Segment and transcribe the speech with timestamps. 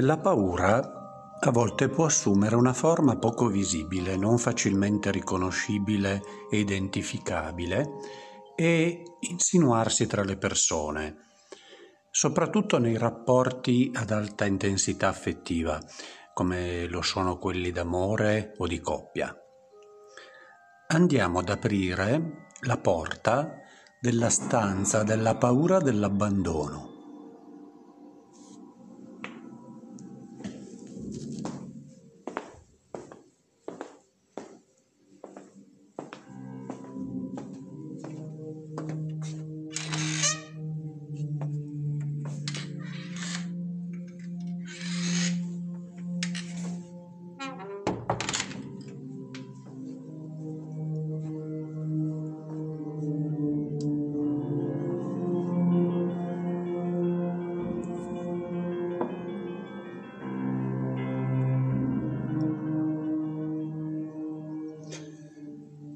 [0.00, 7.90] La paura a volte può assumere una forma poco visibile, non facilmente riconoscibile e identificabile
[8.56, 11.16] e insinuarsi tra le persone,
[12.10, 15.78] soprattutto nei rapporti ad alta intensità affettiva,
[16.32, 19.36] come lo sono quelli d'amore o di coppia.
[20.86, 23.58] Andiamo ad aprire la porta
[24.00, 26.91] della stanza della paura dell'abbandono.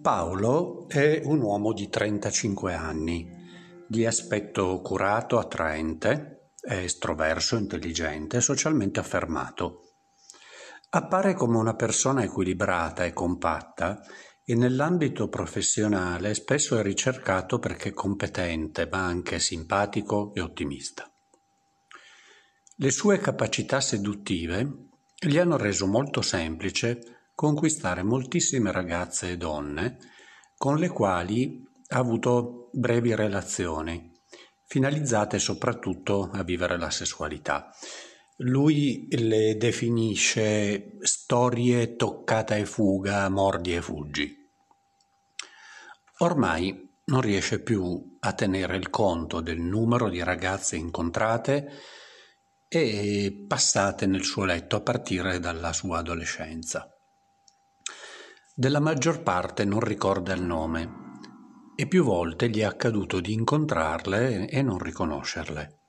[0.06, 3.28] Paolo è un uomo di 35 anni,
[3.88, 9.80] di aspetto curato, attraente, estroverso, intelligente, socialmente affermato.
[10.90, 14.00] Appare come una persona equilibrata e compatta
[14.44, 21.10] e nell'ambito professionale spesso è ricercato perché competente, ma anche simpatico e ottimista.
[22.76, 29.98] Le sue capacità seduttive gli hanno reso molto semplice conquistare moltissime ragazze e donne
[30.56, 34.10] con le quali ha avuto brevi relazioni,
[34.64, 37.70] finalizzate soprattutto a vivere la sessualità.
[38.38, 44.34] Lui le definisce storie toccata e fuga, mordi e fuggi.
[46.18, 51.70] Ormai non riesce più a tenere il conto del numero di ragazze incontrate
[52.66, 56.95] e passate nel suo letto a partire dalla sua adolescenza.
[58.58, 60.90] Della maggior parte non ricorda il nome
[61.76, 65.80] e più volte gli è accaduto di incontrarle e non riconoscerle.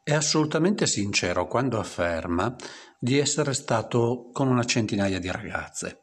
[0.00, 2.54] È assolutamente sincero quando afferma
[3.00, 6.02] di essere stato con una centinaia di ragazze.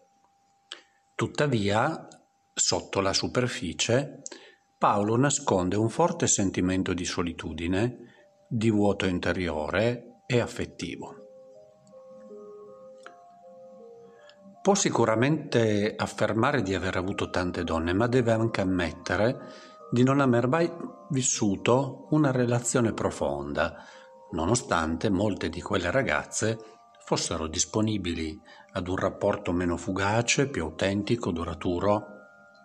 [1.16, 2.09] Tuttavia,
[2.53, 4.19] sotto la superficie,
[4.78, 8.00] Paolo nasconde un forte sentimento di solitudine,
[8.50, 11.22] di vuoto interiore e affettivo.
[14.63, 19.38] Può sicuramente affermare di aver avuto tante donne, ma deve anche ammettere
[19.91, 20.72] di non aver mai
[21.09, 23.75] vissuto una relazione profonda,
[24.31, 26.57] nonostante molte di quelle ragazze
[27.03, 28.40] fossero disponibili
[28.72, 32.06] ad un rapporto meno fugace, più autentico, duraturo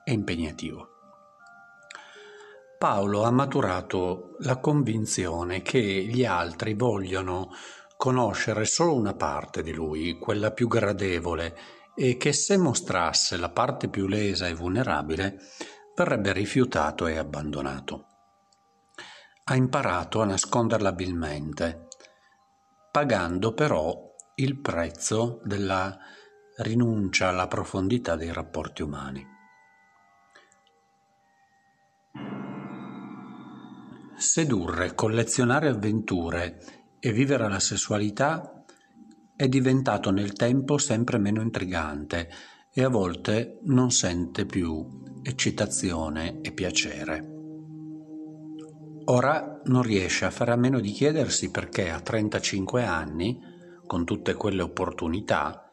[0.05, 0.89] e impegnativo.
[2.79, 7.49] Paolo ha maturato la convinzione che gli altri vogliono
[7.97, 11.57] conoscere solo una parte di lui, quella più gradevole
[12.01, 15.41] e che se mostrasse la parte più lesa e vulnerabile
[15.97, 18.07] verrebbe rifiutato e abbandonato.
[19.43, 21.89] Ha imparato a nasconderla abilmente,
[22.93, 25.99] pagando però il prezzo della
[26.59, 29.27] rinuncia alla profondità dei rapporti umani.
[34.17, 36.61] Sedurre, collezionare avventure
[37.01, 38.58] e vivere la sessualità
[39.39, 42.29] è diventato nel tempo sempre meno intrigante
[42.75, 44.85] e a volte non sente più
[45.23, 47.25] eccitazione e piacere.
[49.05, 53.39] Ora non riesce a fare a meno di chiedersi perché a 35 anni,
[53.87, 55.71] con tutte quelle opportunità,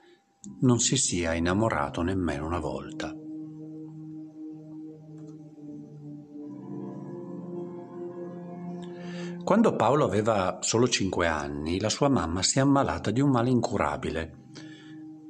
[0.62, 3.16] non si sia innamorato nemmeno una volta.
[9.46, 13.52] Quando Paolo aveva solo cinque anni, la sua mamma si è ammalata di un male
[13.52, 14.48] incurabile.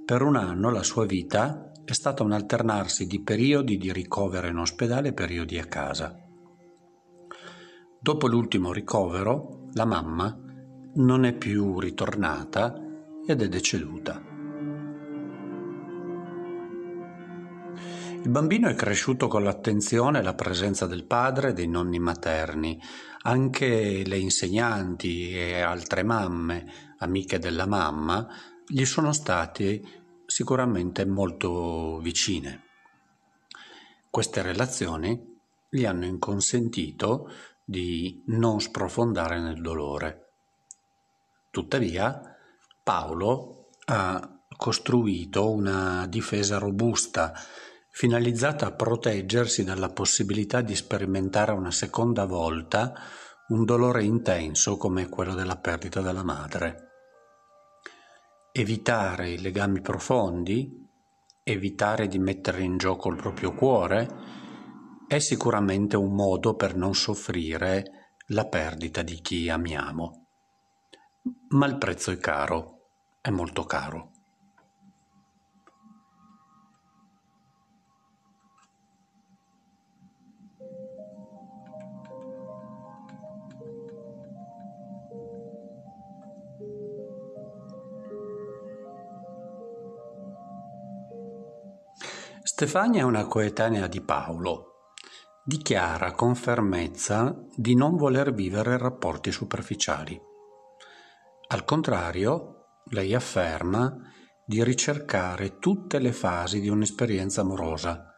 [0.05, 4.55] Per un anno la sua vita è stata un alternarsi di periodi di ricovero in
[4.55, 6.15] ospedale e periodi a casa.
[7.99, 10.33] Dopo l'ultimo ricovero, la mamma
[10.93, 12.73] non è più ritornata
[13.27, 14.21] ed è deceduta.
[18.23, 22.81] Il bambino è cresciuto con l'attenzione e la presenza del padre e dei nonni materni,
[23.27, 28.27] anche le insegnanti e altre mamme, amiche della mamma,
[28.67, 29.81] gli sono state
[30.25, 32.63] sicuramente molto vicine.
[34.09, 35.37] Queste relazioni
[35.69, 37.29] gli hanno inconsentito
[37.63, 40.29] di non sprofondare nel dolore.
[41.49, 42.37] Tuttavia,
[42.83, 47.33] Paolo ha costruito una difesa robusta
[47.95, 52.93] finalizzata a proteggersi dalla possibilità di sperimentare una seconda volta
[53.47, 56.89] un dolore intenso come quello della perdita della madre.
[58.51, 60.85] evitare i legami profondi,
[61.41, 64.09] evitare di mettere in gioco il proprio cuore,
[65.07, 70.27] è sicuramente un modo per non soffrire la perdita di chi amiamo.
[71.49, 72.89] Ma il prezzo è caro,
[73.21, 74.14] è molto caro.
[92.47, 94.91] Stefania è una coetanea di Paolo.
[95.43, 100.15] Dichiara con fermezza di non voler vivere rapporti superficiali.
[101.47, 103.97] Al contrario, lei afferma
[104.45, 108.13] di ricercare tutte le fasi di un'esperienza amorosa,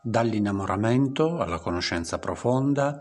[0.00, 3.00] dall'innamoramento alla conoscenza profonda,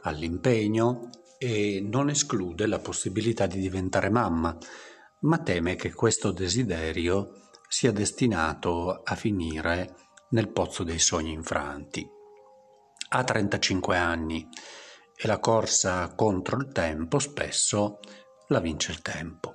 [0.00, 4.56] all'impegno e non esclude la possibilità di diventare mamma,
[5.20, 7.32] ma teme che questo desiderio
[7.68, 9.96] sia destinato a finire
[10.32, 12.06] nel pozzo dei sogni infranti.
[13.08, 14.48] Ha 35 anni
[15.16, 18.00] e la corsa contro il tempo spesso
[18.48, 19.54] la vince il tempo.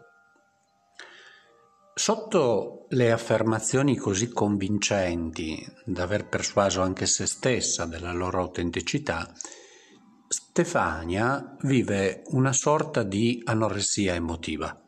[1.94, 9.34] Sotto le affermazioni così convincenti da aver persuaso anche se stessa della loro autenticità,
[10.28, 14.80] Stefania vive una sorta di anoressia emotiva.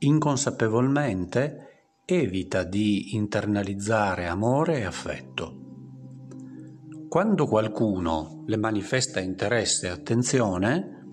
[0.00, 1.69] Inconsapevolmente
[2.14, 5.56] evita di internalizzare amore e affetto.
[7.08, 11.04] Quando qualcuno le manifesta interesse e attenzione,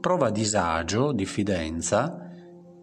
[0.00, 2.18] prova disagio, diffidenza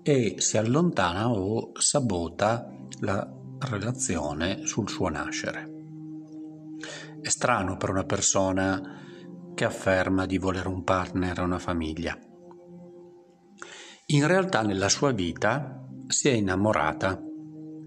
[0.01, 2.67] e si allontana o sabota
[3.01, 3.29] la
[3.59, 5.69] relazione sul suo nascere.
[7.21, 8.99] È strano per una persona
[9.53, 12.17] che afferma di volere un partner e una famiglia.
[14.07, 17.21] In realtà nella sua vita si è innamorata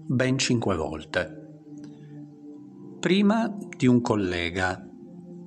[0.07, 1.43] ben cinque volte.
[2.99, 4.87] Prima di un collega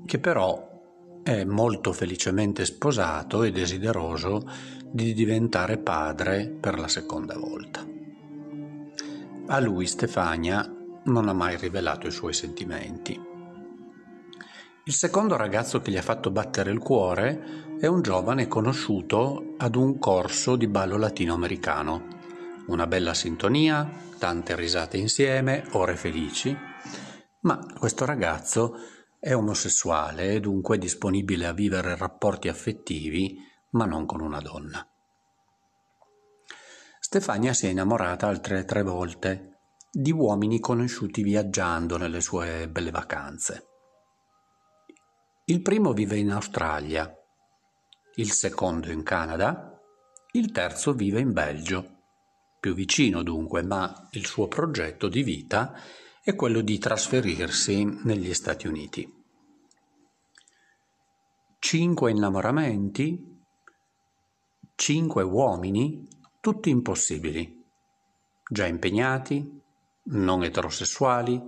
[0.05, 4.51] che però è molto felicemente sposato e desideroso
[4.91, 7.87] di diventare padre per la seconda volta.
[9.47, 10.69] A lui Stefania
[11.05, 13.19] non ha mai rivelato i suoi sentimenti.
[14.85, 19.77] Il secondo ragazzo che gli ha fatto battere il cuore è un giovane conosciuto ad
[19.77, 22.17] un corso di ballo latinoamericano
[22.69, 26.57] una bella sintonia, tante risate insieme, ore felici,
[27.41, 28.77] ma questo ragazzo
[29.19, 33.37] è omosessuale e dunque disponibile a vivere rapporti affettivi,
[33.71, 34.87] ma non con una donna.
[37.01, 39.61] Stefania si è innamorata altre tre volte
[39.91, 43.65] di uomini conosciuti viaggiando nelle sue belle vacanze.
[45.47, 47.11] Il primo vive in Australia,
[48.17, 49.73] il secondo in Canada,
[50.33, 51.98] il terzo vive in Belgio
[52.61, 55.75] più vicino dunque, ma il suo progetto di vita
[56.23, 59.17] è quello di trasferirsi negli Stati Uniti.
[61.59, 63.37] Cinque innamoramenti,
[64.75, 66.07] cinque uomini,
[66.41, 67.65] tutti impossibili,
[68.49, 69.61] già impegnati,
[70.11, 71.41] non eterosessuali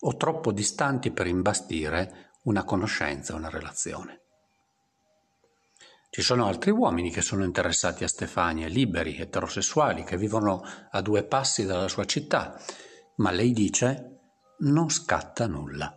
[0.00, 4.25] o troppo distanti per imbastire una conoscenza, una relazione.
[6.16, 11.24] Ci sono altri uomini che sono interessati a Stefania, liberi, eterosessuali, che vivono a due
[11.24, 12.58] passi dalla sua città,
[13.16, 14.20] ma lei dice
[14.60, 15.94] non scatta nulla.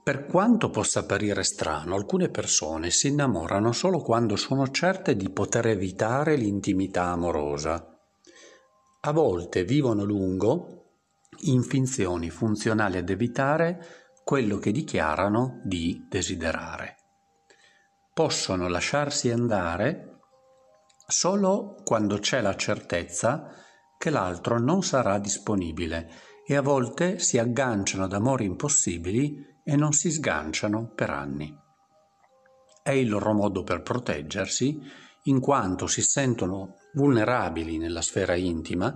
[0.00, 5.66] Per quanto possa apparire strano, alcune persone si innamorano solo quando sono certe di poter
[5.66, 7.98] evitare l'intimità amorosa.
[9.00, 10.84] A volte vivono lungo
[11.46, 16.96] in finzioni funzionali ad evitare quello che dichiarano di desiderare.
[18.12, 20.20] Possono lasciarsi andare
[21.06, 23.50] solo quando c'è la certezza
[23.98, 26.10] che l'altro non sarà disponibile
[26.46, 31.54] e a volte si agganciano ad amori impossibili e non si sganciano per anni.
[32.82, 34.80] È il loro modo per proteggersi
[35.24, 38.94] in quanto si sentono vulnerabili nella sfera intima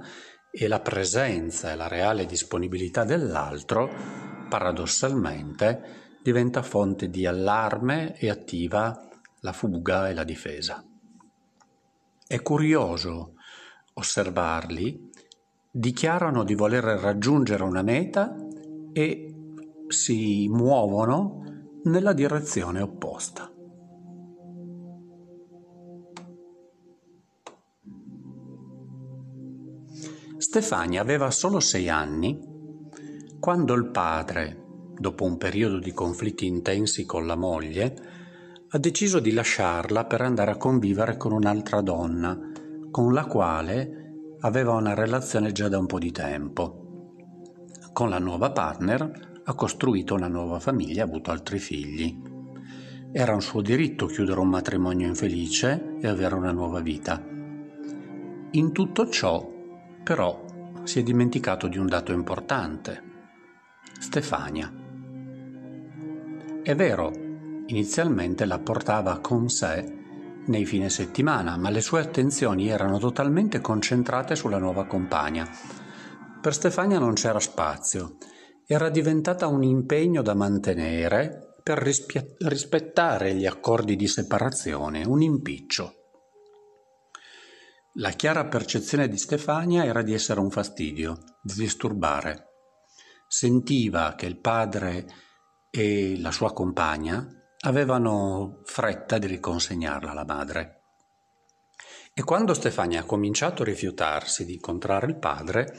[0.50, 9.08] e la presenza e la reale disponibilità dell'altro paradossalmente diventa fonte di allarme e attiva
[9.40, 10.84] la fuga e la difesa.
[12.26, 13.34] È curioso
[13.94, 15.10] osservarli,
[15.70, 18.34] dichiarano di voler raggiungere una meta
[18.92, 19.34] e
[19.88, 21.44] si muovono
[21.84, 23.50] nella direzione opposta.
[30.38, 32.47] Stefania aveva solo sei anni
[33.40, 34.64] quando il padre,
[34.98, 37.96] dopo un periodo di conflitti intensi con la moglie,
[38.70, 42.36] ha deciso di lasciarla per andare a convivere con un'altra donna,
[42.90, 47.12] con la quale aveva una relazione già da un po' di tempo.
[47.92, 52.20] Con la nuova partner ha costruito una nuova famiglia e ha avuto altri figli.
[53.12, 57.24] Era un suo diritto chiudere un matrimonio infelice e avere una nuova vita.
[58.50, 59.48] In tutto ciò,
[60.02, 60.44] però,
[60.82, 63.07] si è dimenticato di un dato importante.
[63.98, 64.72] Stefania.
[66.62, 67.10] È vero,
[67.66, 69.96] inizialmente la portava con sé
[70.46, 75.48] nei fine settimana, ma le sue attenzioni erano totalmente concentrate sulla nuova compagna.
[76.40, 78.16] Per Stefania non c'era spazio,
[78.66, 85.94] era diventata un impegno da mantenere per rispia- rispettare gli accordi di separazione, un impiccio.
[87.94, 92.47] La chiara percezione di Stefania era di essere un fastidio, di disturbare.
[93.30, 95.06] Sentiva che il padre
[95.70, 97.26] e la sua compagna
[97.60, 100.80] avevano fretta di riconsegnarla alla madre.
[102.14, 105.78] E quando Stefania ha cominciato a rifiutarsi di incontrare il padre,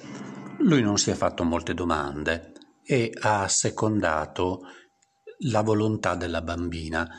[0.59, 2.53] lui non si è fatto molte domande
[2.83, 4.61] e ha secondato
[5.49, 7.09] la volontà della bambina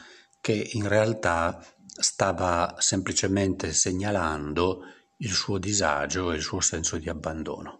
[0.41, 4.83] che in realtà stava semplicemente segnalando
[5.19, 7.80] il suo disagio e il suo senso di abbandono.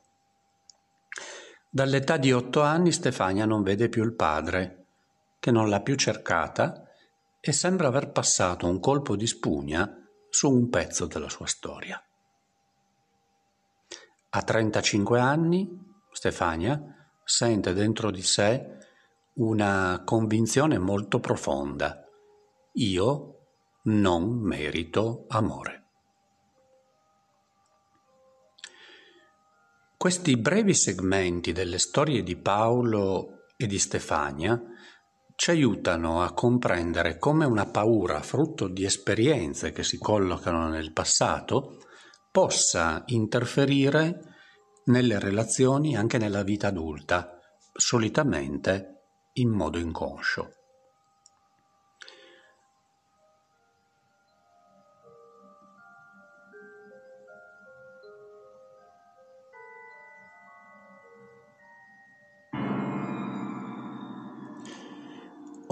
[1.73, 4.87] Dall'età di otto anni Stefania non vede più il padre,
[5.39, 6.83] che non l'ha più cercata
[7.39, 9.89] e sembra aver passato un colpo di spugna
[10.29, 12.03] su un pezzo della sua storia.
[14.31, 15.69] A 35 anni,
[16.11, 16.83] Stefania
[17.23, 18.79] sente dentro di sé
[19.35, 22.05] una convinzione molto profonda.
[22.73, 23.47] Io
[23.85, 25.80] non merito amore.
[30.01, 34.59] Questi brevi segmenti delle storie di Paolo e di Stefania
[35.35, 41.81] ci aiutano a comprendere come una paura, frutto di esperienze che si collocano nel passato,
[42.33, 44.21] possa interferire
[44.87, 47.39] nelle relazioni anche nella vita adulta,
[47.71, 49.03] solitamente
[49.35, 50.60] in modo inconscio.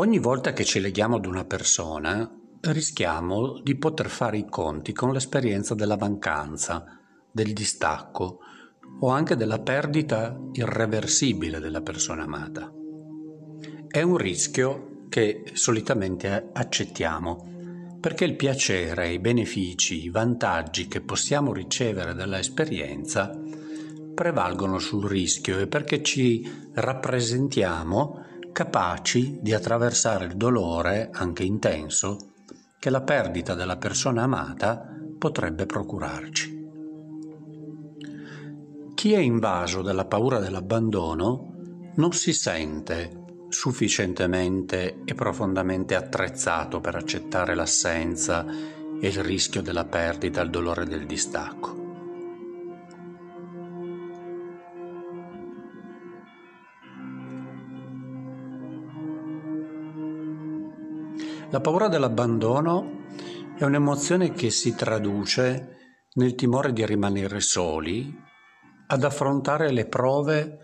[0.01, 5.13] Ogni volta che ci leghiamo ad una persona, rischiamo di poter fare i conti con
[5.13, 7.01] l'esperienza della mancanza,
[7.33, 8.39] del distacco
[9.01, 12.73] o anche della perdita irreversibile della persona amata.
[13.89, 21.53] È un rischio che solitamente accettiamo, perché il piacere, i benefici, i vantaggi che possiamo
[21.53, 23.37] ricevere dall'esperienza
[24.15, 32.35] prevalgono sul rischio e perché ci rappresentiamo capaci di attraversare il dolore, anche intenso,
[32.79, 34.87] che la perdita della persona amata
[35.19, 36.57] potrebbe procurarci.
[38.95, 41.55] Chi è invaso dalla paura dell'abbandono
[41.95, 48.45] non si sente sufficientemente e profondamente attrezzato per accettare l'assenza
[49.01, 51.78] e il rischio della perdita, il dolore del distacco.
[61.51, 63.07] La paura dell'abbandono
[63.57, 65.77] è un'emozione che si traduce
[66.13, 68.15] nel timore di rimanere soli
[68.89, 70.59] ad affrontare le prove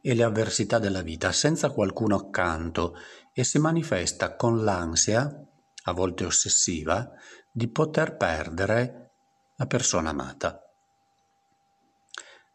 [0.00, 2.94] e le avversità della vita senza qualcuno accanto
[3.32, 5.28] e si manifesta con l'ansia,
[5.84, 7.10] a volte ossessiva,
[7.50, 9.10] di poter perdere
[9.56, 10.62] la persona amata.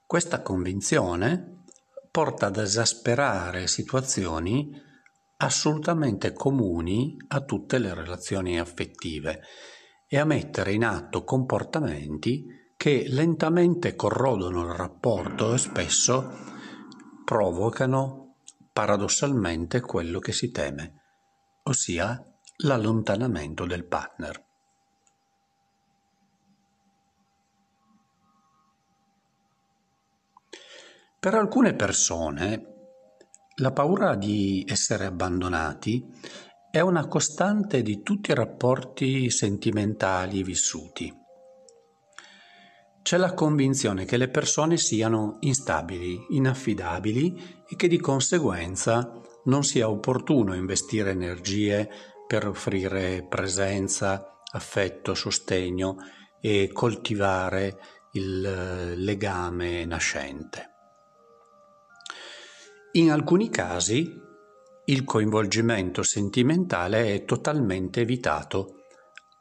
[0.05, 1.63] Questa convinzione
[2.09, 4.82] porta ad esasperare situazioni
[5.43, 9.41] assolutamente comuni a tutte le relazioni affettive
[10.07, 12.45] e a mettere in atto comportamenti
[12.77, 16.31] che lentamente corrodono il rapporto e spesso
[17.25, 18.35] provocano
[18.71, 21.01] paradossalmente quello che si teme,
[21.63, 22.21] ossia
[22.57, 24.45] l'allontanamento del partner.
[31.19, 32.72] Per alcune persone
[33.63, 36.05] la paura di essere abbandonati
[36.69, 41.21] è una costante di tutti i rapporti sentimentali vissuti
[43.03, 49.89] c'è la convinzione che le persone siano instabili, inaffidabili e che di conseguenza non sia
[49.89, 51.89] opportuno investire energie
[52.25, 55.97] per offrire presenza, affetto, sostegno
[56.39, 57.77] e coltivare
[58.13, 60.72] il eh, legame nascente.
[62.95, 64.21] In alcuni casi
[64.85, 68.83] il coinvolgimento sentimentale è totalmente evitato,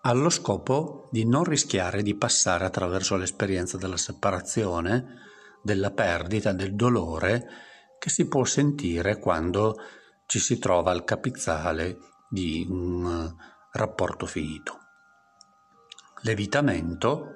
[0.04, 5.18] allo scopo di non rischiare di passare attraverso l'esperienza della separazione,
[5.62, 7.46] della perdita, del dolore
[7.98, 9.76] che si può sentire quando
[10.24, 11.98] ci si trova al capizzale
[12.30, 13.36] di un
[13.72, 14.78] rapporto finito.
[16.22, 17.34] L'evitamento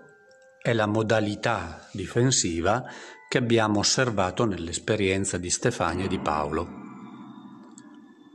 [0.63, 2.83] è la modalità difensiva
[3.29, 6.69] che abbiamo osservato nell'esperienza di Stefania e di Paolo.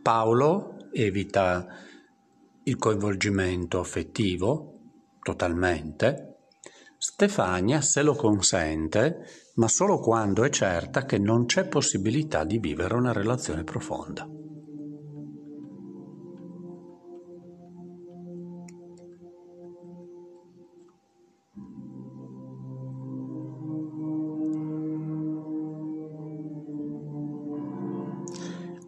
[0.02, 1.66] Paolo evita
[2.64, 4.80] il coinvolgimento affettivo
[5.22, 6.32] totalmente,
[6.98, 12.94] Stefania se lo consente, ma solo quando è certa che non c'è possibilità di vivere
[12.94, 14.28] una relazione profonda.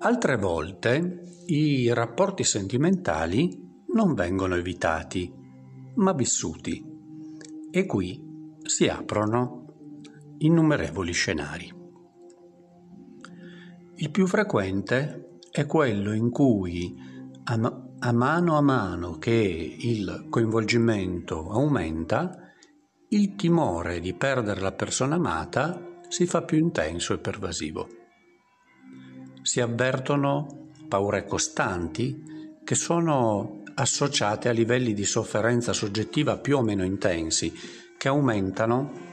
[0.05, 5.33] Altre volte i rapporti sentimentali non vengono evitati,
[5.95, 6.83] ma vissuti
[7.71, 8.21] e qui
[8.63, 9.65] si aprono
[10.39, 11.73] innumerevoli scenari.
[13.95, 16.93] Il più frequente è quello in cui
[17.45, 22.51] a, a mano a mano che il coinvolgimento aumenta,
[23.07, 28.01] il timore di perdere la persona amata si fa più intenso e pervasivo
[29.43, 36.83] si avvertono paure costanti che sono associate a livelli di sofferenza soggettiva più o meno
[36.83, 37.53] intensi,
[37.97, 39.11] che aumentano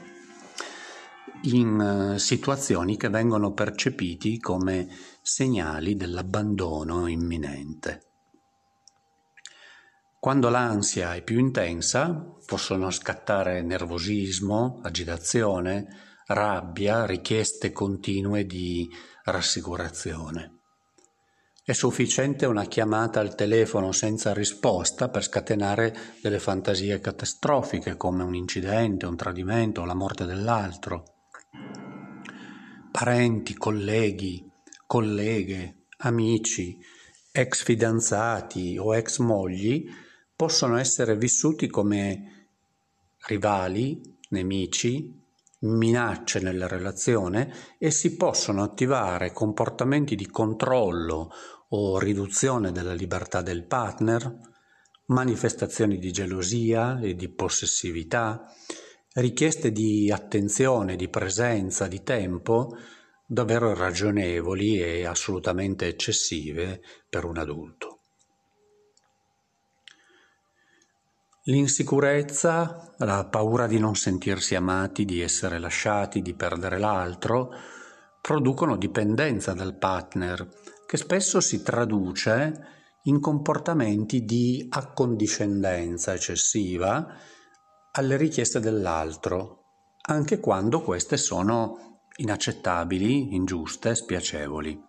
[1.43, 4.87] in eh, situazioni che vengono percepiti come
[5.21, 8.05] segnali dell'abbandono imminente.
[10.19, 12.13] Quando l'ansia è più intensa
[12.45, 15.87] possono scattare nervosismo, agitazione,
[16.27, 18.87] rabbia, richieste continue di
[19.31, 20.59] rassicurazione.
[21.63, 28.35] È sufficiente una chiamata al telefono senza risposta per scatenare delle fantasie catastrofiche come un
[28.35, 31.03] incidente, un tradimento, la morte dell'altro.
[32.91, 34.45] Parenti, colleghi,
[34.85, 36.77] colleghe, amici,
[37.31, 39.87] ex fidanzati o ex mogli
[40.35, 42.47] possono essere vissuti come
[43.27, 45.20] rivali, nemici,
[45.61, 51.31] minacce nella relazione e si possono attivare comportamenti di controllo
[51.69, 54.39] o riduzione della libertà del partner,
[55.07, 58.43] manifestazioni di gelosia e di possessività,
[59.13, 62.75] richieste di attenzione, di presenza, di tempo
[63.25, 67.90] davvero irragionevoli e assolutamente eccessive per un adulto.
[71.45, 77.51] L'insicurezza, la paura di non sentirsi amati, di essere lasciati, di perdere l'altro,
[78.21, 80.47] producono dipendenza dal partner,
[80.85, 82.67] che spesso si traduce
[83.05, 87.07] in comportamenti di accondiscendenza eccessiva
[87.93, 89.63] alle richieste dell'altro,
[90.01, 94.79] anche quando queste sono inaccettabili, ingiuste, spiacevoli.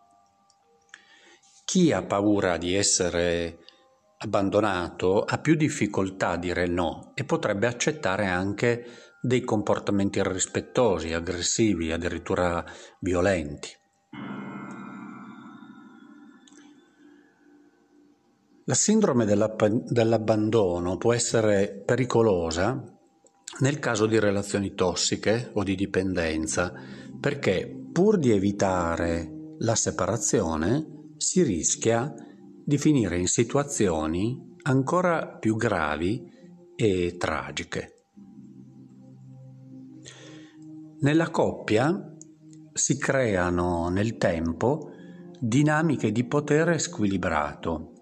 [1.64, 3.60] Chi ha paura di essere
[4.22, 8.86] abbandonato ha più difficoltà a dire no e potrebbe accettare anche
[9.20, 12.64] dei comportamenti irrispettosi, aggressivi, addirittura
[13.00, 13.68] violenti.
[18.64, 22.80] La sindrome dell'abbandono può essere pericolosa
[23.58, 26.72] nel caso di relazioni tossiche o di dipendenza,
[27.20, 32.12] perché pur di evitare la separazione si rischia
[32.64, 36.30] di finire in situazioni ancora più gravi
[36.76, 37.96] e tragiche.
[41.00, 42.16] Nella coppia
[42.72, 44.90] si creano nel tempo
[45.38, 47.92] dinamiche di potere squilibrato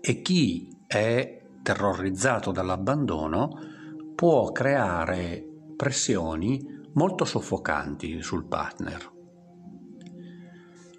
[0.00, 3.50] e chi è terrorizzato dall'abbandono
[4.14, 5.44] può creare
[5.76, 9.12] pressioni molto soffocanti sul partner.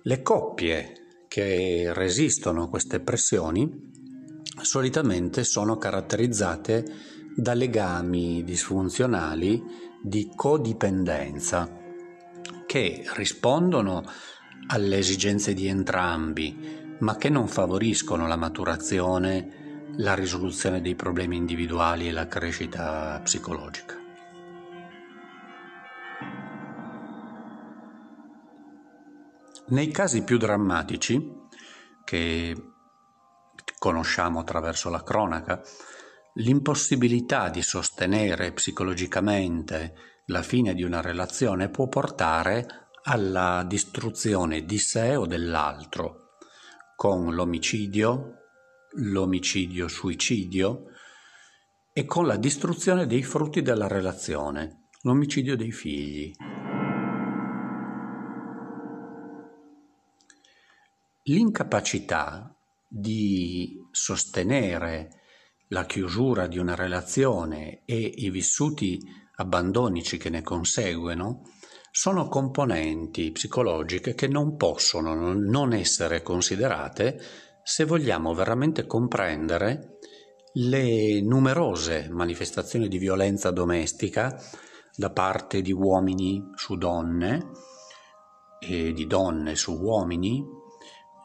[0.01, 0.98] Le coppie
[1.29, 3.87] che resistono a queste pressioni
[4.61, 6.83] solitamente sono caratterizzate
[7.35, 9.63] da legami disfunzionali
[10.01, 11.71] di codipendenza
[12.65, 14.03] che rispondono
[14.67, 22.07] alle esigenze di entrambi, ma che non favoriscono la maturazione, la risoluzione dei problemi individuali
[22.07, 23.98] e la crescita psicologica.
[29.69, 31.31] Nei casi più drammatici,
[32.03, 32.55] che
[33.77, 35.61] conosciamo attraverso la cronaca,
[36.35, 45.15] l'impossibilità di sostenere psicologicamente la fine di una relazione può portare alla distruzione di sé
[45.15, 46.37] o dell'altro,
[46.95, 48.37] con l'omicidio,
[48.93, 50.83] l'omicidio-suicidio
[51.93, 56.31] e con la distruzione dei frutti della relazione, l'omicidio dei figli.
[61.29, 62.51] L'incapacità
[62.87, 65.09] di sostenere
[65.67, 68.99] la chiusura di una relazione e i vissuti
[69.35, 71.43] abbandonici che ne conseguono
[71.91, 77.21] sono componenti psicologiche che non possono non essere considerate
[77.63, 79.99] se vogliamo veramente comprendere
[80.53, 84.35] le numerose manifestazioni di violenza domestica
[84.95, 87.51] da parte di uomini su donne
[88.59, 90.57] e di donne su uomini,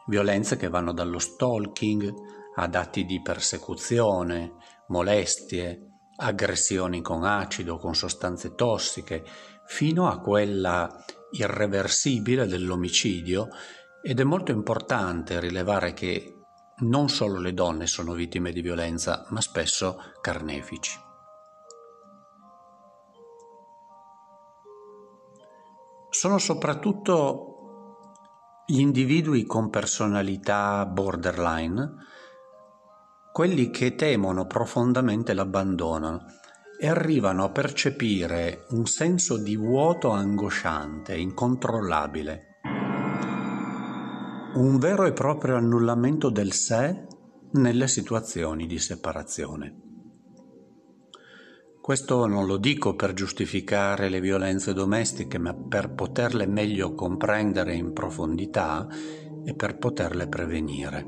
[0.07, 2.13] violenze che vanno dallo stalking
[2.55, 4.53] ad atti di persecuzione,
[4.87, 9.23] molestie, aggressioni con acido, con sostanze tossiche,
[9.65, 13.49] fino a quella irreversibile dell'omicidio
[14.01, 16.31] ed è molto importante rilevare che
[16.77, 20.99] non solo le donne sono vittime di violenza, ma spesso carnefici.
[26.09, 27.54] Sono soprattutto
[28.67, 31.93] gli individui con personalità borderline
[33.31, 36.25] quelli che temono profondamente l'abbandono
[36.79, 42.59] e arrivano a percepire un senso di vuoto angosciante, incontrollabile,
[44.55, 47.05] un vero e proprio annullamento del sé
[47.51, 49.84] nelle situazioni di separazione.
[51.85, 57.93] Questo non lo dico per giustificare le violenze domestiche, ma per poterle meglio comprendere in
[57.93, 58.87] profondità
[59.45, 61.05] e per poterle prevenire.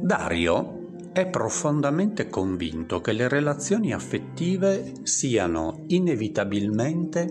[0.00, 0.75] Dario
[1.16, 7.26] è profondamente convinto che le relazioni affettive siano inevitabilmente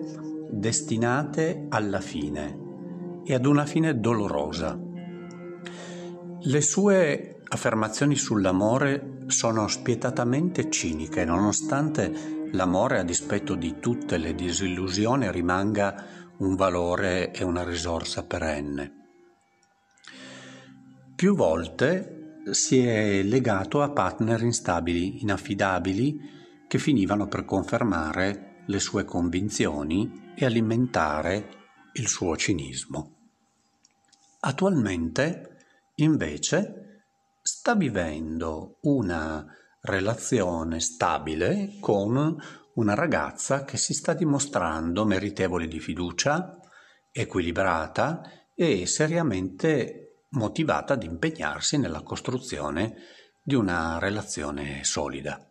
[0.50, 4.76] destinate alla fine e ad una fine dolorosa.
[6.40, 15.32] Le sue affermazioni sull'amore sono spietatamente ciniche, nonostante l'amore, a dispetto di tutte le disillusioni,
[15.32, 16.06] rimanga
[16.38, 18.94] un valore e una risorsa perenne.
[21.16, 22.15] Più volte
[22.52, 26.20] si è legato a partner instabili, inaffidabili,
[26.68, 31.50] che finivano per confermare le sue convinzioni e alimentare
[31.94, 33.14] il suo cinismo.
[34.42, 35.58] Attualmente,
[35.96, 37.04] invece,
[37.42, 39.46] sta vivendo una
[39.82, 42.38] relazione stabile con
[42.74, 46.60] una ragazza che si sta dimostrando meritevole di fiducia,
[47.12, 48.22] equilibrata
[48.54, 50.05] e seriamente
[50.36, 52.96] motivata ad impegnarsi nella costruzione
[53.44, 55.46] di una relazione solida.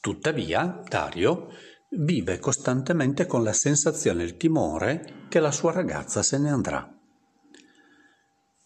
[0.00, 1.48] Tuttavia, Dario
[1.90, 6.90] vive costantemente con la sensazione e il timore che la sua ragazza se ne andrà.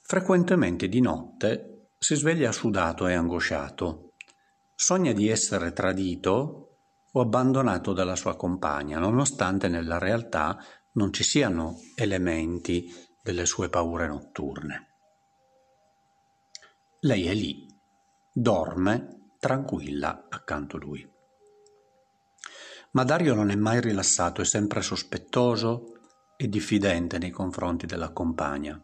[0.03, 4.15] Frequentemente di notte si sveglia sudato e angosciato.
[4.75, 6.79] Sogna di essere tradito
[7.13, 10.59] o abbandonato dalla sua compagna, nonostante nella realtà
[10.93, 14.89] non ci siano elementi delle sue paure notturne.
[17.01, 17.67] Lei è lì,
[18.33, 21.09] dorme tranquilla accanto a lui.
[22.93, 25.95] Ma Dario non è mai rilassato, è sempre sospettoso
[26.37, 28.83] e diffidente nei confronti della compagna.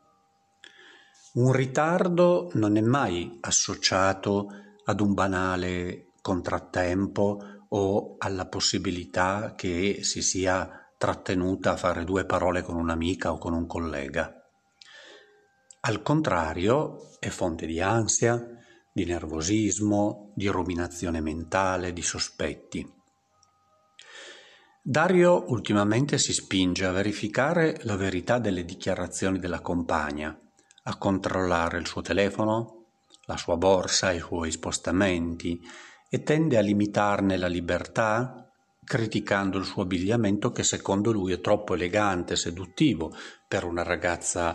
[1.35, 4.49] Un ritardo non è mai associato
[4.85, 12.63] ad un banale contrattempo o alla possibilità che si sia trattenuta a fare due parole
[12.63, 14.33] con un'amica o con un collega.
[15.81, 18.45] Al contrario, è fonte di ansia,
[18.93, 22.95] di nervosismo, di ruminazione mentale, di sospetti.
[24.83, 30.39] Dario ultimamente si spinge a verificare la verità delle dichiarazioni della compagna,
[30.85, 32.87] a controllare il suo telefono,
[33.27, 35.61] la sua borsa, i suoi spostamenti
[36.09, 38.46] e tende a limitarne la libertà
[38.87, 43.13] criticando il suo abbigliamento che secondo lui è troppo elegante seduttivo
[43.49, 44.55] per una ragazza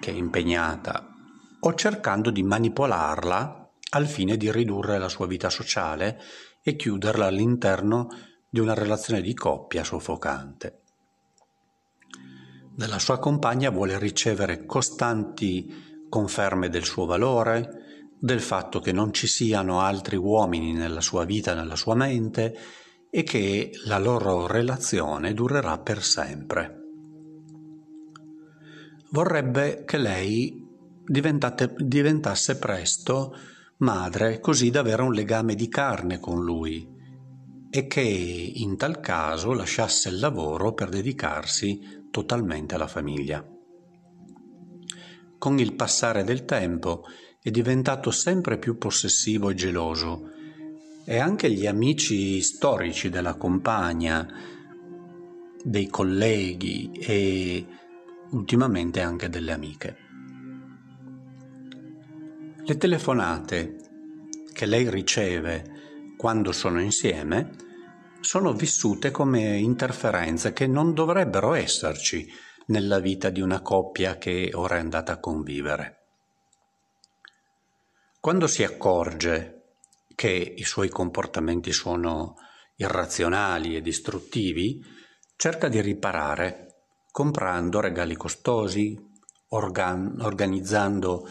[0.00, 1.10] che è impegnata,
[1.60, 6.18] o cercando di manipolarla al fine di ridurre la sua vita sociale
[6.62, 8.08] e chiuderla all'interno
[8.48, 10.80] di una relazione di coppia soffocante.
[12.74, 19.26] Dalla sua compagna vuole ricevere costanti conferme del suo valore, del fatto che non ci
[19.26, 22.56] siano altri uomini nella sua vita, nella sua mente
[23.16, 26.82] e che la loro relazione durerà per sempre.
[29.08, 30.62] Vorrebbe che lei
[31.02, 33.34] diventasse presto
[33.78, 36.86] madre così da avere un legame di carne con lui
[37.70, 43.42] e che in tal caso lasciasse il lavoro per dedicarsi totalmente alla famiglia.
[45.38, 47.04] Con il passare del tempo
[47.40, 50.34] è diventato sempre più possessivo e geloso
[51.08, 54.26] e anche gli amici storici della compagna,
[55.62, 57.64] dei colleghi e
[58.30, 59.96] ultimamente anche delle amiche.
[62.56, 63.76] Le telefonate
[64.52, 67.52] che lei riceve quando sono insieme
[68.18, 72.28] sono vissute come interferenze che non dovrebbero esserci
[72.66, 76.00] nella vita di una coppia che ora è andata a convivere.
[78.18, 79.55] Quando si accorge
[80.16, 82.34] che i suoi comportamenti sono
[82.74, 84.82] irrazionali e distruttivi,
[85.36, 86.66] cerca di riparare
[87.12, 88.98] comprando regali costosi,
[89.50, 91.28] organ- organizzando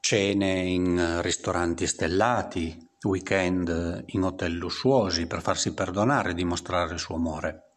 [0.00, 7.16] cene in ristoranti stellati, weekend in hotel lussuosi per farsi perdonare e dimostrare il suo
[7.16, 7.72] amore.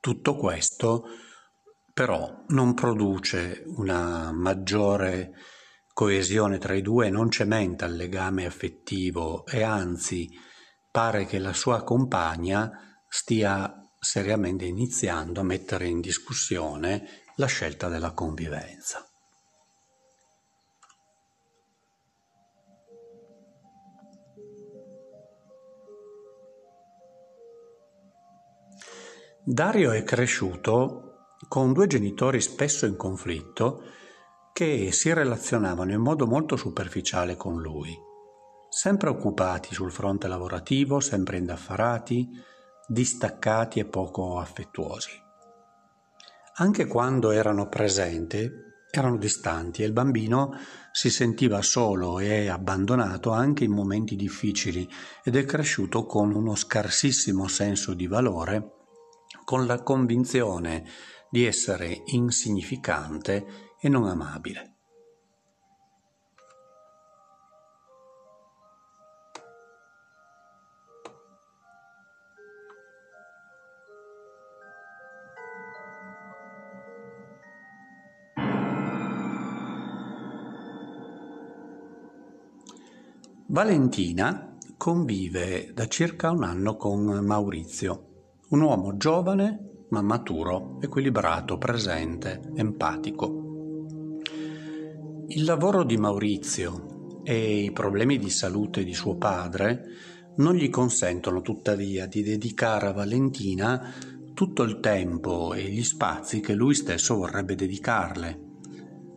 [0.00, 1.04] Tutto questo
[1.92, 5.32] però non produce una maggiore
[6.00, 10.30] coesione tra i due, non cementa il legame affettivo e anzi
[10.90, 12.70] pare che la sua compagna
[13.06, 19.06] stia seriamente iniziando a mettere in discussione la scelta della convivenza.
[29.44, 33.98] Dario è cresciuto con due genitori spesso in conflitto
[34.52, 37.96] che si relazionavano in modo molto superficiale con lui,
[38.68, 42.28] sempre occupati sul fronte lavorativo, sempre indaffarati,
[42.86, 45.10] distaccati e poco affettuosi.
[46.56, 48.50] Anche quando erano presenti,
[48.90, 50.52] erano distanti e il bambino
[50.92, 54.88] si sentiva solo e abbandonato anche in momenti difficili
[55.22, 58.78] ed è cresciuto con uno scarsissimo senso di valore
[59.44, 60.84] con la convinzione
[61.30, 64.74] di essere insignificante e non amabile.
[83.46, 88.06] Valentina convive da circa un anno con Maurizio
[88.50, 93.39] un uomo giovane ma maturo, equilibrato, presente, empatico.
[95.32, 99.84] Il lavoro di Maurizio e i problemi di salute di suo padre
[100.38, 103.94] non gli consentono tuttavia di dedicare a Valentina
[104.34, 108.40] tutto il tempo e gli spazi che lui stesso vorrebbe dedicarle,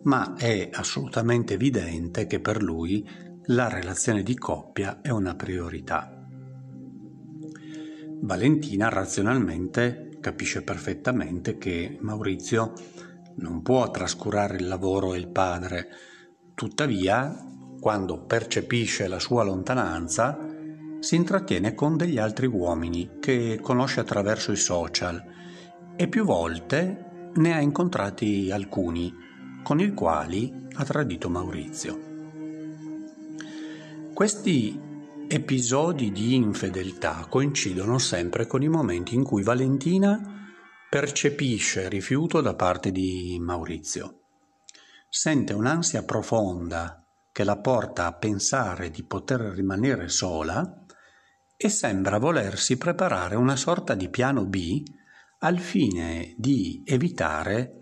[0.03, 3.03] ma è assolutamente evidente che per lui
[3.45, 6.27] la relazione di coppia è una priorità.
[8.21, 12.73] Valentina razionalmente capisce perfettamente che Maurizio
[13.35, 15.87] non può trascurare il lavoro e il padre,
[16.53, 17.35] tuttavia,
[17.79, 20.37] quando percepisce la sua lontananza,
[20.99, 25.21] si intrattiene con degli altri uomini che conosce attraverso i social
[25.95, 29.13] e più volte ne ha incontrati alcuni
[29.63, 32.11] con i quali ha tradito Maurizio.
[34.13, 34.79] Questi
[35.27, 40.32] episodi di infedeltà coincidono sempre con i momenti in cui Valentina
[40.93, 44.25] percepisce rifiuto da parte di Maurizio.
[45.09, 50.85] Sente un'ansia profonda che la porta a pensare di poter rimanere sola
[51.57, 54.83] e sembra volersi preparare una sorta di piano B
[55.39, 57.79] al fine di evitare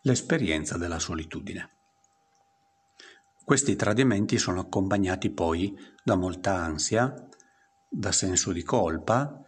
[0.00, 1.72] l'esperienza della solitudine.
[3.44, 7.12] Questi tradimenti sono accompagnati poi da molta ansia,
[7.86, 9.44] da senso di colpa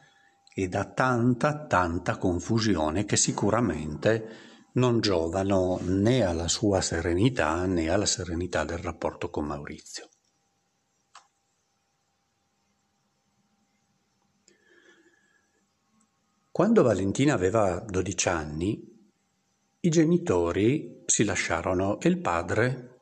[0.55, 8.07] e da tanta, tanta confusione che sicuramente non giovano né alla sua serenità né alla
[8.07, 10.09] serenità del rapporto con Maurizio.
[16.51, 18.91] Quando Valentina aveva 12 anni,
[19.81, 23.01] i genitori si lasciarono e il padre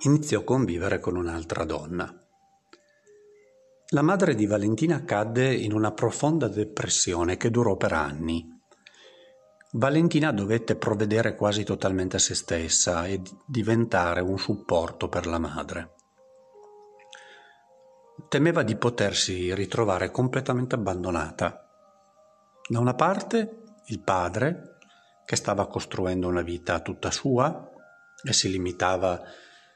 [0.00, 2.17] iniziò a convivere con un'altra donna.
[3.92, 8.46] La madre di Valentina cadde in una profonda depressione che durò per anni.
[9.72, 15.94] Valentina dovette provvedere quasi totalmente a se stessa e diventare un supporto per la madre.
[18.28, 21.66] Temeva di potersi ritrovare completamente abbandonata.
[22.68, 24.76] Da una parte il padre,
[25.24, 27.70] che stava costruendo una vita tutta sua,
[28.22, 29.18] e si limitava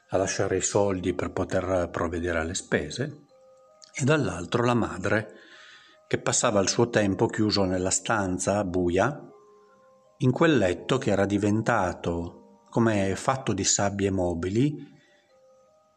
[0.09, 3.22] a lasciare i soldi per poter provvedere alle spese,
[3.93, 5.33] e dall'altro la madre
[6.07, 9.19] che passava il suo tempo chiuso nella stanza buia,
[10.17, 14.91] in quel letto che era diventato come fatto di sabbie mobili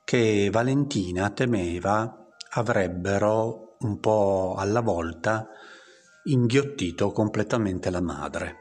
[0.05, 5.49] che Valentina temeva avrebbero un po' alla volta
[6.25, 8.57] inghiottito completamente la madre.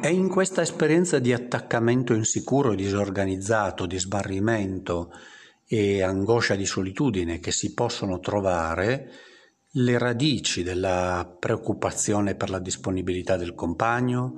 [0.00, 5.12] È in questa esperienza di attaccamento insicuro disorganizzato, di sbarrimento
[5.68, 9.10] e angoscia di solitudine che si possono trovare
[9.72, 14.32] le radici della preoccupazione per la disponibilità del compagno,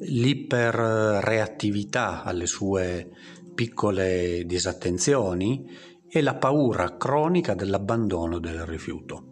[0.00, 3.08] l'iperreattività alle sue
[3.54, 5.64] piccole disattenzioni
[6.06, 9.28] e la paura cronica dell'abbandono del rifiuto.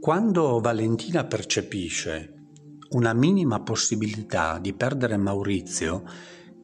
[0.00, 2.34] Quando Valentina percepisce
[2.90, 6.04] una minima possibilità di perdere Maurizio,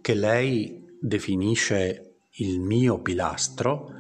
[0.01, 3.91] che lei definisce il mio pilastro,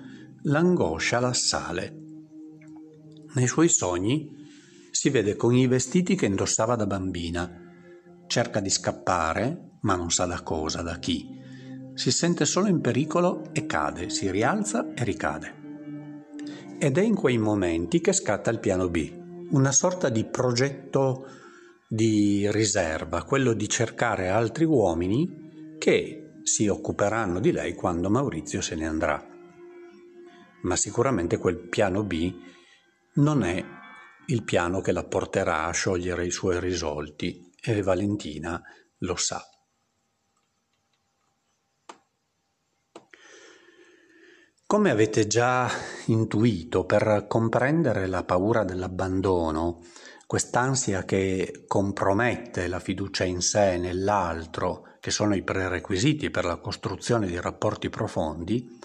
[0.44, 1.94] l'angoscia l'assale.
[3.34, 4.26] Nei suoi sogni
[4.90, 7.50] si vede con i vestiti che indossava da bambina.
[8.26, 11.28] Cerca di scappare, ma non sa da cosa, da chi.
[11.92, 15.60] Si sente solo in pericolo e cade, si rialza e ricade.
[16.78, 19.12] Ed è in quei momenti che scatta il piano B,
[19.50, 21.26] una sorta di progetto
[21.86, 28.74] di riserva, quello di cercare altri uomini che si occuperanno di lei quando Maurizio se
[28.74, 29.26] ne andrà.
[30.62, 32.34] Ma sicuramente quel piano B
[33.14, 33.64] non è
[34.26, 38.62] il piano che la porterà a sciogliere i suoi risolti e Valentina
[38.98, 39.44] lo sa.
[44.66, 45.68] Come avete già
[46.06, 49.84] intuito, per comprendere la paura dell'abbandono,
[50.26, 56.58] quest'ansia che compromette la fiducia in sé e nell'altro, che sono i prerequisiti per la
[56.58, 58.78] costruzione di rapporti profondi,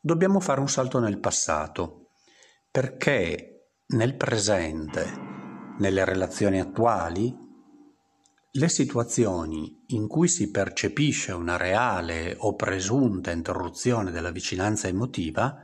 [0.00, 2.06] dobbiamo fare un salto nel passato,
[2.70, 5.12] perché nel presente,
[5.76, 7.36] nelle relazioni attuali,
[8.50, 15.54] le situazioni in cui si percepisce una reale o presunta interruzione della vicinanza emotiva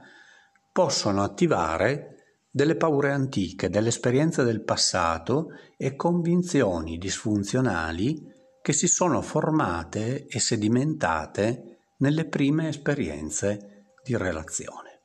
[0.70, 5.48] possono attivare delle paure antiche, delle esperienze del passato
[5.78, 8.36] e convinzioni disfunzionali
[8.68, 15.00] che si sono formate e sedimentate nelle prime esperienze di relazione.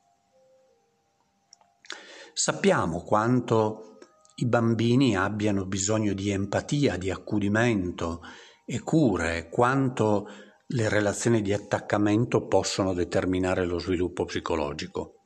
[2.34, 4.00] Sappiamo quanto
[4.34, 8.20] i bambini abbiano bisogno di empatia, di accudimento
[8.66, 10.28] e cure, quanto
[10.66, 15.22] le relazioni di attaccamento possono determinare lo sviluppo psicologico.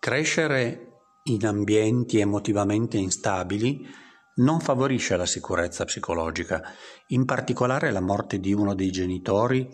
[0.00, 0.94] Crescere
[1.26, 4.04] in ambienti emotivamente instabili
[4.36, 6.62] non favorisce la sicurezza psicologica,
[7.08, 9.68] in particolare la morte di uno dei genitori,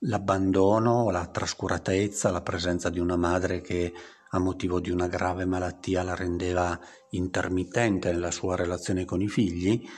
[0.00, 3.92] l'abbandono, la trascuratezza, la presenza di una madre che
[4.30, 6.78] a motivo di una grave malattia la rendeva
[7.10, 9.88] intermittente nella sua relazione con i figli,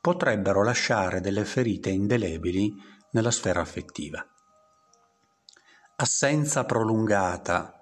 [0.00, 2.74] potrebbero lasciare delle ferite indelebili
[3.12, 4.24] nella sfera affettiva.
[5.96, 7.81] Assenza prolungata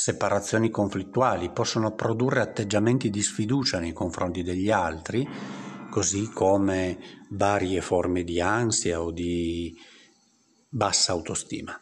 [0.00, 5.28] separazioni conflittuali, possono produrre atteggiamenti di sfiducia nei confronti degli altri,
[5.90, 6.98] così come
[7.32, 9.76] varie forme di ansia o di
[10.70, 11.78] bassa autostima.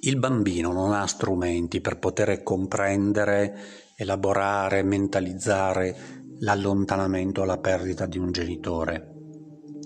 [0.00, 5.96] Il bambino non ha strumenti per poter comprendere, elaborare, mentalizzare
[6.40, 9.12] l'allontanamento o la perdita di un genitore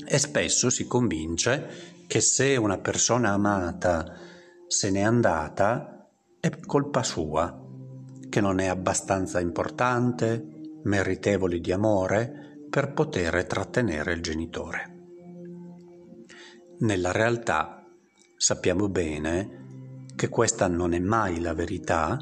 [0.05, 4.12] e spesso si convince che se una persona amata
[4.66, 5.98] se n'è andata,
[6.40, 7.66] è colpa sua,
[8.28, 14.97] che non è abbastanza importante, meritevole di amore, per poter trattenere il genitore.
[16.80, 17.84] Nella realtà
[18.36, 22.18] sappiamo bene che questa non è mai la verità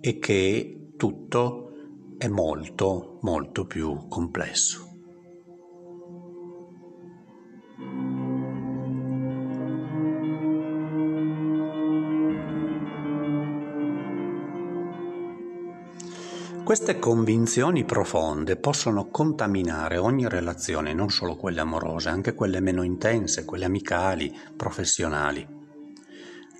[0.00, 1.70] e che tutto
[2.18, 4.93] è molto, molto più complesso.
[16.64, 23.44] Queste convinzioni profonde possono contaminare ogni relazione, non solo quelle amorose, anche quelle meno intense,
[23.44, 25.46] quelle amicali, professionali.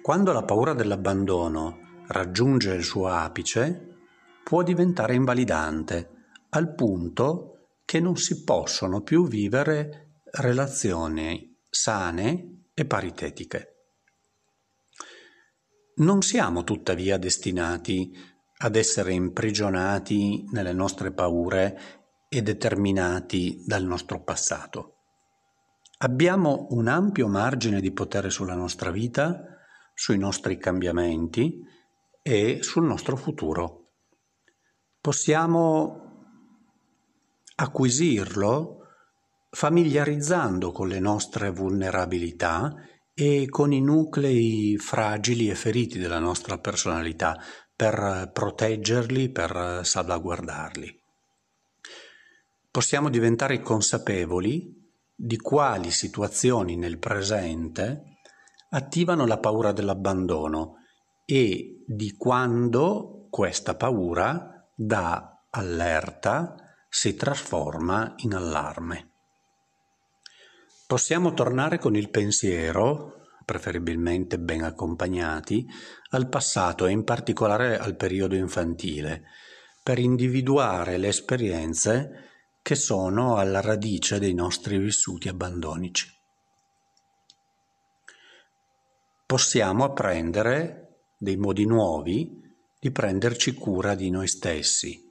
[0.02, 3.96] Quando la paura dell'abbandono raggiunge il suo apice,
[4.44, 6.11] può diventare invalidante,
[6.50, 13.68] al punto che non si possono più vivere relazioni sane e paritetiche.
[15.96, 18.34] Non siamo tuttavia destinati
[18.65, 21.79] ad essere imprigionati nelle nostre paure
[22.29, 24.93] e determinati dal nostro passato.
[25.99, 29.45] Abbiamo un ampio margine di potere sulla nostra vita,
[29.93, 31.61] sui nostri cambiamenti
[32.23, 33.91] e sul nostro futuro.
[34.99, 36.01] Possiamo
[37.57, 38.79] acquisirlo
[39.51, 42.75] familiarizzando con le nostre vulnerabilità
[43.12, 47.39] e con i nuclei fragili e feriti della nostra personalità
[47.77, 51.03] per proteggerli, per salvaguardarli.
[52.70, 54.83] Possiamo diventare consapevoli
[55.14, 58.18] di quali situazioni nel presente
[58.70, 60.79] attivano la paura dell'abbandono
[61.25, 66.57] e di quando questa paura da allerta
[66.89, 69.11] si trasforma in allarme.
[70.87, 75.66] Possiamo tornare con il pensiero, preferibilmente ben accompagnati,
[76.11, 79.24] al passato e in particolare al periodo infantile,
[79.82, 82.30] per individuare le esperienze
[82.62, 86.11] che sono alla radice dei nostri vissuti abbandonici.
[89.26, 92.40] Possiamo apprendere dei modi nuovi
[92.78, 95.03] di prenderci cura di noi stessi.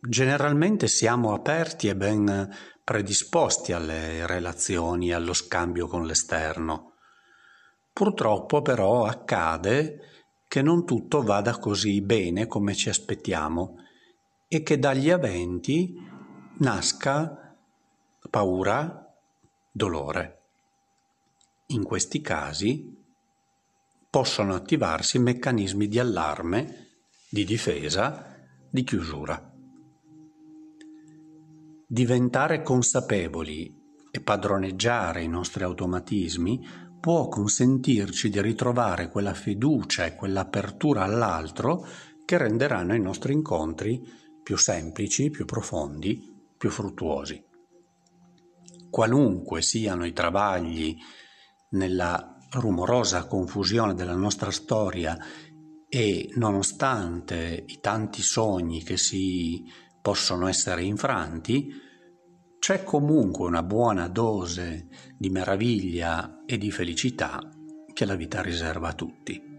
[0.00, 2.50] Generalmente siamo aperti e ben
[2.84, 6.94] predisposti alle relazioni, allo scambio con l'esterno.
[7.92, 10.00] Purtroppo però accade
[10.48, 13.76] che non tutto vada così bene come ci aspettiamo
[14.48, 15.94] e che dagli aventi
[16.58, 17.56] nasca
[18.28, 19.14] paura,
[19.70, 20.40] dolore.
[21.68, 22.94] In questi casi
[24.10, 26.88] possono attivarsi meccanismi di allarme,
[27.30, 28.36] di difesa,
[28.68, 29.51] di chiusura.
[31.92, 33.70] Diventare consapevoli
[34.10, 36.66] e padroneggiare i nostri automatismi
[36.98, 41.86] può consentirci di ritrovare quella fiducia e quell'apertura all'altro
[42.24, 44.02] che renderanno i nostri incontri
[44.42, 46.18] più semplici, più profondi,
[46.56, 47.44] più fruttuosi.
[48.88, 50.96] Qualunque siano i travagli
[51.72, 55.14] nella rumorosa confusione della nostra storia
[55.90, 59.62] e nonostante i tanti sogni che si
[60.02, 61.72] possono essere infranti,
[62.58, 67.40] c'è comunque una buona dose di meraviglia e di felicità
[67.92, 69.50] che la vita riserva a tutti.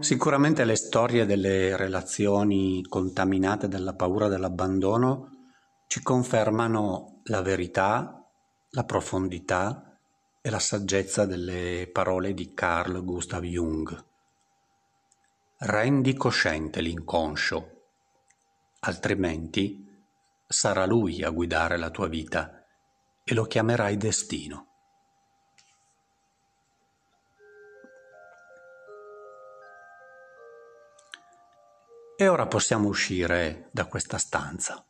[0.00, 5.30] Sicuramente le storie delle relazioni contaminate dalla paura dell'abbandono
[5.86, 8.23] ci confermano la verità,
[8.74, 9.96] la profondità
[10.40, 14.04] e la saggezza delle parole di Carl Gustav Jung.
[15.58, 17.84] Rendi cosciente l'inconscio,
[18.80, 19.80] altrimenti
[20.46, 22.66] sarà lui a guidare la tua vita
[23.22, 24.66] e lo chiamerai destino.
[32.16, 34.84] E ora possiamo uscire da questa stanza.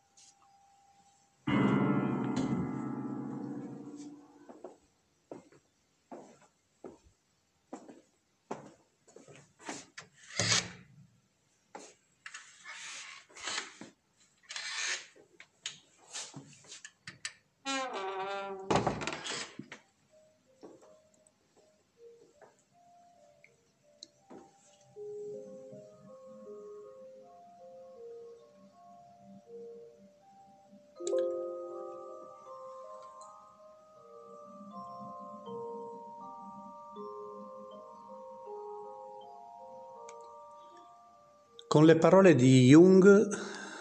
[41.74, 43.28] Con le parole di Jung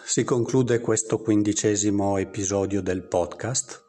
[0.04, 3.84] si conclude questo quindicesimo episodio del podcast.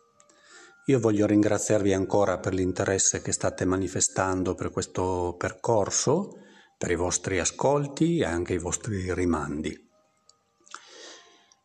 [0.88, 6.36] Io voglio ringraziarvi ancora per l'interesse che state manifestando per questo percorso,
[6.76, 9.74] per i vostri ascolti e anche i vostri rimandi.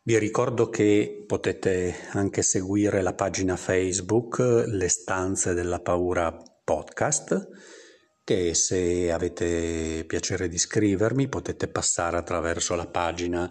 [0.04, 6.34] Vi ricordo che potete anche seguire la pagina Facebook Le stanze della paura
[6.64, 7.48] podcast
[8.30, 13.50] che se avete piacere di scrivermi potete passare attraverso la pagina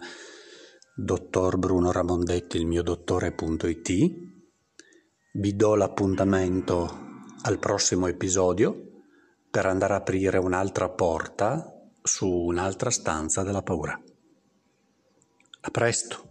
[0.96, 3.90] dottor Bruno Ramondetti, il mio dottore.it.
[5.32, 6.88] Vi do l'appuntamento
[7.42, 9.02] al prossimo episodio
[9.50, 11.62] per andare a aprire un'altra porta
[12.02, 14.02] su un'altra stanza della paura.
[15.60, 16.29] A presto!